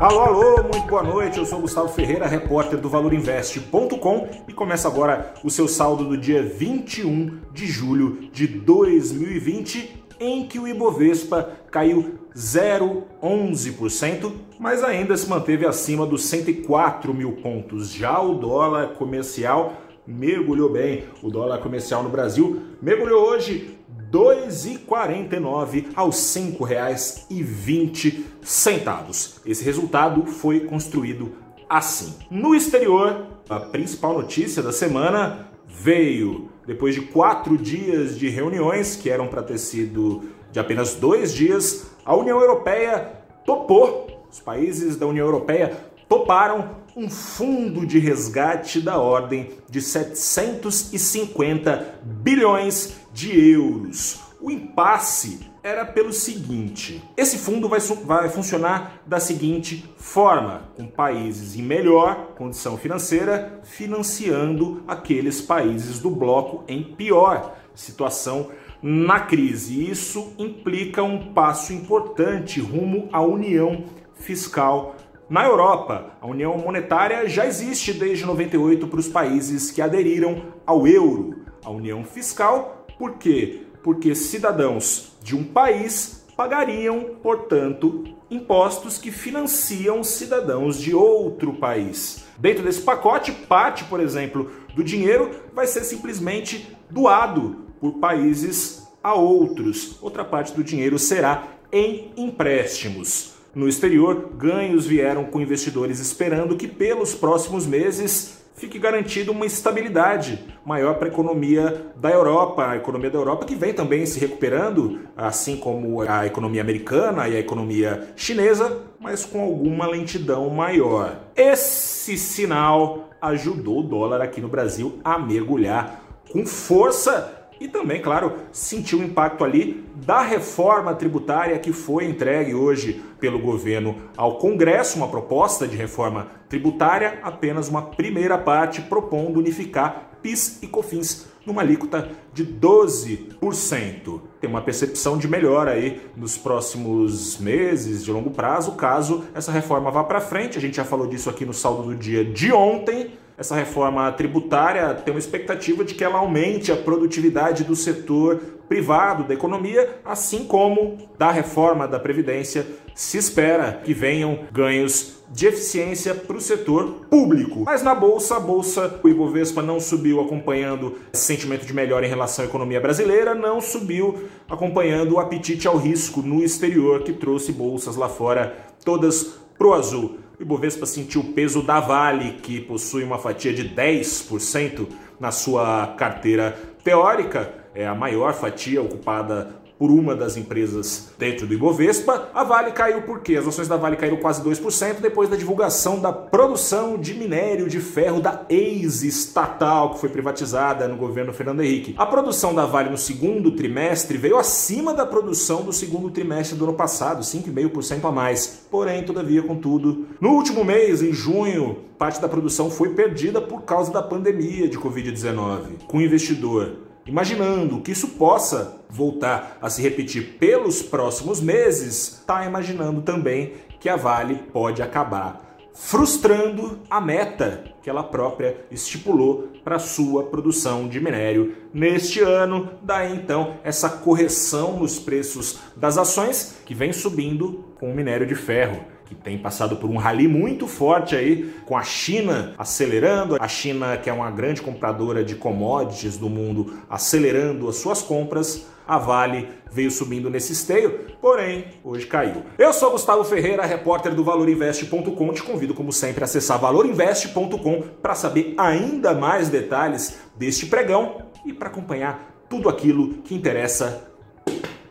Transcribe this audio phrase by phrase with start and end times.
[0.00, 1.38] Alô, alô, muito boa noite.
[1.38, 6.40] Eu sou Gustavo Ferreira, repórter do ValorInvest.com e começa agora o seu saldo do dia
[6.40, 15.66] 21 de julho de 2020, em que o Ibovespa caiu 0,11%, mas ainda se manteve
[15.66, 17.90] acima dos 104 mil pontos.
[17.90, 19.72] Já o dólar comercial
[20.06, 21.06] mergulhou bem.
[21.20, 23.76] O dólar comercial no Brasil mergulhou hoje
[24.10, 29.40] 2,49 aos R$ 5,20.
[29.44, 31.32] Esse resultado foi construído
[31.68, 32.14] assim.
[32.30, 39.08] No exterior, a principal notícia da semana veio depois de quatro dias de reuniões, que
[39.08, 43.12] eram para ter sido de apenas dois dias, a União Europeia
[43.44, 45.76] topou, os países da União Europeia
[46.08, 54.20] toparam um fundo de resgate da ordem de 750 bilhões de euros.
[54.40, 61.54] O impasse era pelo seguinte: esse fundo vai, vai funcionar da seguinte forma, com países
[61.54, 68.50] em melhor condição financeira financiando aqueles países do bloco em pior situação
[68.82, 69.88] na crise.
[69.88, 73.84] Isso implica um passo importante rumo à união
[74.16, 74.96] fiscal
[75.28, 80.86] na Europa, a União Monetária já existe desde 98 para os países que aderiram ao
[80.86, 81.42] euro.
[81.62, 83.66] A União Fiscal, por quê?
[83.82, 92.24] Porque cidadãos de um país pagariam, portanto, impostos que financiam cidadãos de outro país.
[92.38, 99.12] Dentro desse pacote, parte, por exemplo, do dinheiro vai ser simplesmente doado por países a
[99.12, 99.98] outros.
[100.00, 103.37] Outra parte do dinheiro será em empréstimos.
[103.54, 110.44] No exterior, ganhos vieram com investidores esperando que pelos próximos meses fique garantida uma estabilidade
[110.66, 115.00] maior para a economia da Europa, a economia da Europa que vem também se recuperando,
[115.16, 121.20] assim como a economia americana e a economia chinesa, mas com alguma lentidão maior.
[121.36, 128.34] Esse sinal ajudou o dólar aqui no Brasil a mergulhar com força e também, claro,
[128.52, 134.96] sentiu o impacto ali da reforma tributária que foi entregue hoje pelo governo ao Congresso,
[134.96, 141.62] uma proposta de reforma tributária, apenas uma primeira parte propondo unificar PIS e COFINS numa
[141.62, 144.20] alíquota de 12%.
[144.40, 149.90] Tem uma percepção de melhora aí nos próximos meses, de longo prazo, caso essa reforma
[149.90, 150.58] vá para frente.
[150.58, 153.07] A gente já falou disso aqui no saldo do dia de ontem
[153.38, 159.22] essa reforma tributária tem uma expectativa de que ela aumente a produtividade do setor privado
[159.22, 166.16] da economia, assim como da reforma da Previdência se espera que venham ganhos de eficiência
[166.16, 167.60] para o setor público.
[167.64, 172.08] Mas na bolsa, a bolsa, o Ibovespa não subiu acompanhando esse sentimento de melhora em
[172.08, 177.52] relação à economia brasileira, não subiu acompanhando o apetite ao risco no exterior que trouxe
[177.52, 180.18] bolsas lá fora todas pro azul.
[180.38, 184.86] O Ibovespa sentiu o peso da Vale, que possui uma fatia de 10%
[185.18, 191.54] na sua carteira teórica, é a maior fatia ocupada por uma das empresas dentro do
[191.54, 192.28] Ibovespa.
[192.34, 193.36] A Vale caiu por quê?
[193.36, 197.78] As ações da Vale caíram quase 2% depois da divulgação da produção de minério de
[197.78, 201.94] ferro da ex-estatal, que foi privatizada no governo Fernando Henrique.
[201.96, 206.64] A produção da Vale no segundo trimestre veio acima da produção do segundo trimestre do
[206.64, 208.66] ano passado, 5,5% a mais.
[208.68, 213.92] Porém, todavia, contudo, no último mês, em junho, parte da produção foi perdida por causa
[213.92, 215.84] da pandemia de Covid-19.
[215.86, 222.44] Com o investidor imaginando que isso possa voltar a se repetir pelos próximos meses, está
[222.44, 225.48] imaginando também que a Vale pode acabar
[225.78, 232.70] frustrando a meta que ela própria estipulou para sua produção de minério neste ano.
[232.82, 238.34] Daí então essa correção nos preços das ações que vem subindo com o minério de
[238.34, 243.48] ferro que tem passado por um rally muito forte aí, com a China acelerando, a
[243.48, 248.98] China que é uma grande compradora de commodities do mundo, acelerando as suas compras, a
[248.98, 252.42] Vale veio subindo nesse esteio, porém hoje caiu.
[252.58, 255.32] Eu sou Gustavo Ferreira, repórter do ValorInvest.com.
[255.32, 261.52] Te convido, como sempre, a acessar ValorInvest.com para saber ainda mais detalhes deste pregão e
[261.52, 264.08] para acompanhar tudo aquilo que interessa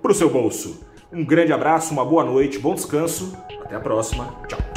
[0.00, 0.89] para o seu bolso.
[1.12, 4.32] Um grande abraço, uma boa noite, bom descanso até a próxima.
[4.46, 4.69] Tchau.